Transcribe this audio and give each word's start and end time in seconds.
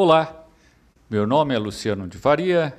Olá, 0.00 0.46
meu 1.10 1.26
nome 1.26 1.52
é 1.52 1.58
Luciano 1.58 2.06
de 2.06 2.16
Faria 2.16 2.72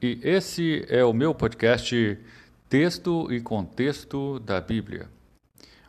e 0.00 0.18
esse 0.22 0.86
é 0.88 1.04
o 1.04 1.12
meu 1.12 1.34
podcast 1.34 2.18
Texto 2.66 3.30
e 3.30 3.42
Contexto 3.42 4.40
da 4.40 4.58
Bíblia. 4.58 5.06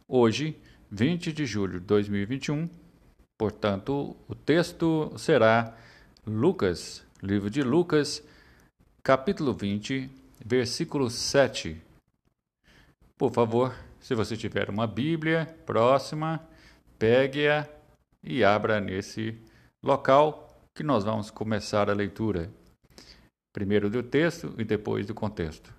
Hoje, 0.05 0.59
20 0.91 1.31
de 1.31 1.46
julho 1.46 1.79
de 1.79 1.85
2021, 1.85 2.69
portanto, 3.38 4.13
o 4.27 4.35
texto 4.35 5.13
será 5.15 5.73
Lucas, 6.27 7.02
livro 7.21 7.50
de 7.50 7.63
Lucas, 7.63 8.21
capítulo 9.02 9.54
20, 9.54 10.11
versículo 10.43 11.09
7. 11.09 11.81
Por 13.18 13.31
favor, 13.31 13.73
se 14.02 14.13
você 14.13 14.36
tiver 14.36 14.70
uma 14.70 14.86
Bíblia 14.86 15.47
próxima, 15.65 16.45
pegue-a 17.00 17.70
e 18.21 18.43
abra 18.43 18.81
nesse 18.81 19.34
local 19.81 20.50
que 20.75 20.81
nós 20.81 21.03
vamos 21.03 21.29
começar 21.29 21.89
a 21.89 21.93
leitura. 21.93 22.50
Primeiro 23.54 23.89
do 23.89 24.01
texto 24.01 24.55
e 24.57 24.64
depois 24.64 25.05
do 25.05 25.14
contexto. 25.14 25.71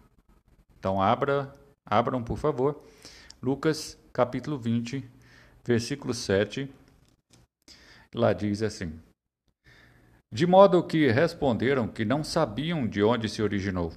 Então 0.78 1.02
abra, 1.02 1.52
abram, 1.84 2.22
por 2.22 2.38
favor, 2.38 2.80
Lucas 3.42 3.98
capítulo 4.12 4.56
20, 4.56 5.04
versículo 5.64 6.14
7. 6.14 6.70
Lá 8.14 8.32
diz 8.32 8.62
assim: 8.62 8.92
De 10.32 10.46
modo 10.46 10.86
que 10.86 11.10
responderam 11.10 11.88
que 11.88 12.04
não 12.04 12.22
sabiam 12.22 12.86
de 12.86 13.02
onde 13.02 13.28
se 13.28 13.42
originou. 13.42 13.92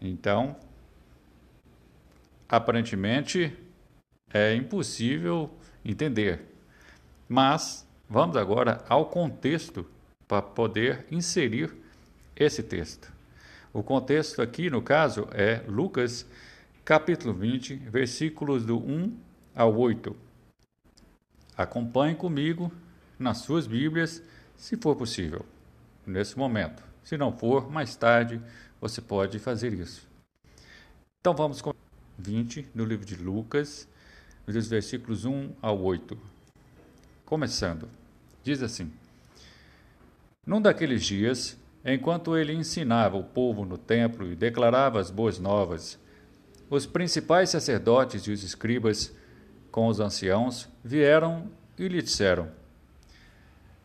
Então, 0.00 0.54
aparentemente 2.48 3.58
é 4.32 4.54
impossível 4.54 5.50
entender. 5.84 6.46
Mas 7.28 7.84
Vamos 8.14 8.36
agora 8.36 8.84
ao 8.88 9.06
contexto 9.06 9.84
para 10.28 10.40
poder 10.40 11.04
inserir 11.10 11.74
esse 12.36 12.62
texto. 12.62 13.12
O 13.72 13.82
contexto 13.82 14.40
aqui, 14.40 14.70
no 14.70 14.80
caso, 14.80 15.26
é 15.32 15.64
Lucas, 15.66 16.24
capítulo 16.84 17.34
20, 17.34 17.74
versículos 17.74 18.64
do 18.64 18.78
1 18.78 19.18
ao 19.52 19.76
8. 19.76 20.14
Acompanhe 21.56 22.14
comigo 22.14 22.70
nas 23.18 23.38
suas 23.38 23.66
Bíblias, 23.66 24.22
se 24.56 24.76
for 24.76 24.94
possível, 24.94 25.44
nesse 26.06 26.38
momento. 26.38 26.84
Se 27.02 27.16
não 27.16 27.36
for, 27.36 27.68
mais 27.68 27.96
tarde 27.96 28.40
você 28.80 29.00
pode 29.00 29.40
fazer 29.40 29.72
isso. 29.72 30.08
Então 31.18 31.34
vamos 31.34 31.60
com 31.60 31.74
20 32.16 32.68
no 32.76 32.84
livro 32.84 33.04
de 33.04 33.16
Lucas, 33.16 33.88
dos 34.46 34.68
versículos 34.68 35.24
1 35.24 35.50
ao 35.60 35.82
8. 35.82 36.16
Começando, 37.24 37.88
diz 38.44 38.62
assim: 38.62 38.92
Num 40.46 40.60
daqueles 40.60 41.02
dias, 41.02 41.56
enquanto 41.84 42.36
ele 42.36 42.52
ensinava 42.52 43.16
o 43.16 43.24
povo 43.24 43.64
no 43.64 43.78
templo 43.78 44.30
e 44.30 44.36
declarava 44.36 45.00
as 45.00 45.10
boas 45.10 45.38
novas, 45.38 45.98
os 46.70 46.86
principais 46.86 47.50
sacerdotes 47.50 48.22
e 48.24 48.30
os 48.30 48.44
escribas, 48.44 49.12
com 49.72 49.88
os 49.88 49.98
anciãos, 49.98 50.68
vieram 50.84 51.48
e 51.78 51.88
lhe 51.88 52.02
disseram: 52.02 52.48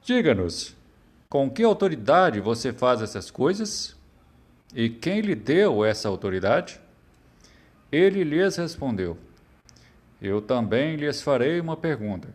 Diga-nos, 0.03 0.75
com 1.29 1.49
que 1.49 1.63
autoridade 1.63 2.41
você 2.41 2.73
faz 2.73 3.01
essas 3.01 3.31
coisas? 3.31 3.95
E 4.75 4.89
quem 4.89 5.21
lhe 5.21 5.33
deu 5.33 5.83
essa 5.83 6.09
autoridade? 6.09 6.79
Ele 7.91 8.23
lhes 8.23 8.57
respondeu: 8.57 9.17
Eu 10.21 10.41
também 10.41 10.95
lhes 10.95 11.21
farei 11.21 11.59
uma 11.59 11.77
pergunta 11.77 12.27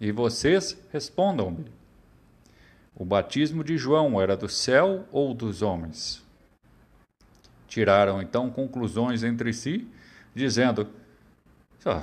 e 0.00 0.10
vocês 0.10 0.78
respondam-me: 0.92 1.66
O 2.94 3.04
batismo 3.04 3.62
de 3.62 3.76
João 3.76 4.20
era 4.20 4.36
do 4.36 4.48
céu 4.48 5.06
ou 5.12 5.34
dos 5.34 5.62
homens? 5.62 6.22
Tiraram 7.68 8.20
então 8.20 8.50
conclusões 8.50 9.22
entre 9.22 9.52
si, 9.52 9.86
dizendo: 10.34 10.88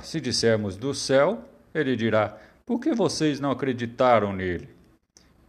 Se 0.02 0.20
dissermos 0.20 0.76
do 0.76 0.94
céu, 0.94 1.44
ele 1.74 1.96
dirá: 1.96 2.38
Por 2.64 2.80
que 2.80 2.94
vocês 2.94 3.40
não 3.40 3.50
acreditaram 3.50 4.32
nele? 4.32 4.68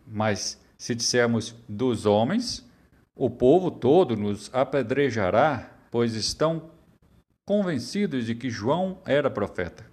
Mas 0.06 0.62
se 0.78 0.94
dissermos 0.94 1.56
dos 1.68 2.06
homens, 2.06 2.68
o 3.16 3.30
povo 3.30 3.72
todo 3.72 4.18
nos 4.18 4.54
apedrejará, 4.54 5.72
pois 5.90 6.14
estão 6.14 6.70
convencidos 7.46 8.26
de 8.26 8.36
que 8.36 8.50
João 8.50 8.98
era 9.06 9.30
profeta 9.30 9.93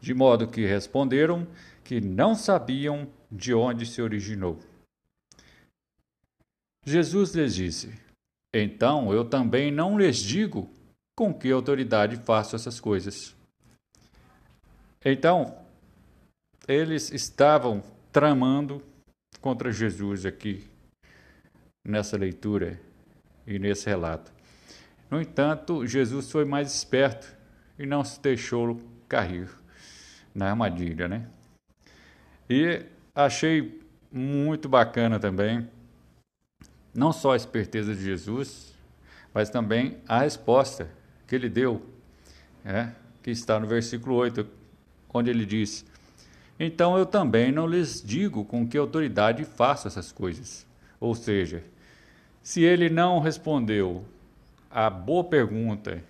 de 0.00 0.14
modo 0.14 0.48
que 0.48 0.64
responderam 0.64 1.46
que 1.82 2.00
não 2.00 2.34
sabiam 2.34 3.08
de 3.30 3.54
onde 3.54 3.86
se 3.86 4.02
originou. 4.02 4.58
Jesus 6.84 7.34
lhes 7.34 7.54
disse: 7.54 7.92
Então 8.54 9.12
eu 9.12 9.24
também 9.24 9.70
não 9.70 9.98
lhes 9.98 10.18
digo 10.18 10.70
com 11.16 11.32
que 11.32 11.50
autoridade 11.50 12.16
faço 12.16 12.54
essas 12.54 12.78
coisas. 12.78 13.34
Então, 15.04 15.56
eles 16.68 17.12
estavam 17.12 17.82
tramando 18.12 18.82
contra 19.40 19.70
Jesus 19.70 20.26
aqui, 20.26 20.68
nessa 21.84 22.16
leitura 22.16 22.80
e 23.46 23.58
nesse 23.58 23.86
relato. 23.88 24.32
No 25.08 25.20
entanto, 25.20 25.86
Jesus 25.86 26.30
foi 26.30 26.44
mais 26.44 26.74
esperto 26.74 27.32
e 27.78 27.86
não 27.86 28.02
se 28.02 28.20
deixou 28.20 28.80
cair 29.08 29.48
na 30.36 30.50
armadilha, 30.50 31.08
né? 31.08 31.26
E 32.48 32.84
achei 33.14 33.80
muito 34.12 34.68
bacana 34.68 35.18
também, 35.18 35.66
não 36.94 37.12
só 37.12 37.32
a 37.32 37.36
esperteza 37.36 37.94
de 37.94 38.02
Jesus, 38.02 38.74
mas 39.32 39.50
também 39.50 39.96
a 40.06 40.20
resposta 40.20 40.88
que 41.26 41.34
ele 41.34 41.48
deu, 41.48 41.84
né? 42.62 42.94
que 43.22 43.30
está 43.30 43.58
no 43.58 43.66
versículo 43.66 44.14
8, 44.14 44.46
onde 45.12 45.30
ele 45.30 45.44
diz: 45.44 45.84
Então 46.60 46.96
eu 46.96 47.04
também 47.04 47.50
não 47.50 47.66
lhes 47.66 48.02
digo 48.02 48.44
com 48.44 48.68
que 48.68 48.78
autoridade 48.78 49.44
faço 49.44 49.88
essas 49.88 50.12
coisas. 50.12 50.64
Ou 51.00 51.14
seja, 51.14 51.64
se 52.42 52.62
ele 52.62 52.88
não 52.88 53.18
respondeu 53.18 54.04
a 54.70 54.88
boa 54.88 55.24
pergunta 55.24 56.02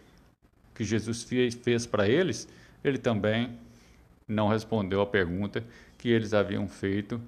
que 0.75 0.85
Jesus 0.85 1.23
fez 1.23 1.87
para 1.87 2.07
eles, 2.09 2.47
ele 2.85 2.99
também 2.99 3.59
não 4.27 4.49
respondeu 4.49 5.01
a 5.01 5.07
pergunta 5.07 5.65
que 5.97 6.09
eles 6.09 6.35
haviam 6.35 6.67
feito 6.69 7.21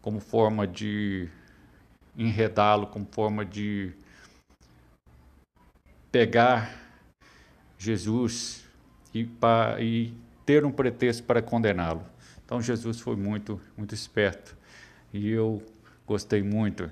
como 0.00 0.20
forma 0.20 0.66
de 0.66 1.28
enredá-lo, 2.16 2.86
como 2.86 3.06
forma 3.10 3.44
de 3.44 3.92
pegar 6.10 6.74
Jesus 7.76 8.64
e, 9.12 9.24
para, 9.24 9.82
e 9.82 10.14
ter 10.46 10.64
um 10.64 10.72
pretexto 10.72 11.24
para 11.24 11.42
condená-lo. 11.42 12.04
Então 12.44 12.62
Jesus 12.62 13.00
foi 13.00 13.16
muito, 13.16 13.60
muito 13.76 13.94
esperto 13.94 14.56
e 15.12 15.28
eu 15.28 15.62
gostei 16.06 16.42
muito. 16.42 16.90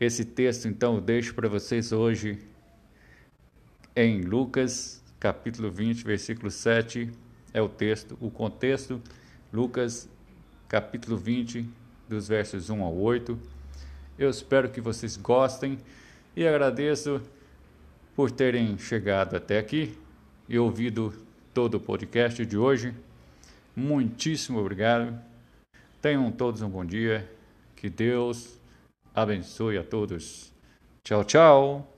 Esse 0.00 0.24
texto, 0.24 0.66
então, 0.66 0.96
eu 0.96 1.00
deixo 1.00 1.32
para 1.32 1.48
vocês 1.48 1.92
hoje 1.92 2.40
em 3.94 4.22
Lucas, 4.22 5.00
capítulo 5.20 5.70
20, 5.70 6.02
versículo 6.02 6.50
7 6.50 7.12
é 7.52 7.60
o 7.60 7.68
texto, 7.68 8.16
o 8.20 8.30
contexto, 8.30 9.00
Lucas 9.52 10.08
capítulo 10.68 11.16
20, 11.16 11.68
dos 12.08 12.28
versos 12.28 12.70
1 12.70 12.82
ao 12.82 12.96
8. 12.96 13.38
Eu 14.18 14.30
espero 14.30 14.70
que 14.70 14.80
vocês 14.80 15.16
gostem 15.16 15.78
e 16.34 16.46
agradeço 16.46 17.20
por 18.14 18.30
terem 18.30 18.78
chegado 18.78 19.36
até 19.36 19.58
aqui 19.58 19.98
e 20.48 20.58
ouvido 20.58 21.12
todo 21.52 21.74
o 21.74 21.80
podcast 21.80 22.44
de 22.44 22.56
hoje. 22.56 22.94
Muitíssimo 23.74 24.58
obrigado. 24.58 25.18
Tenham 26.00 26.30
todos 26.30 26.62
um 26.62 26.68
bom 26.68 26.84
dia. 26.84 27.30
Que 27.76 27.90
Deus 27.90 28.58
abençoe 29.14 29.78
a 29.78 29.84
todos. 29.84 30.52
Tchau, 31.02 31.24
tchau. 31.24 31.91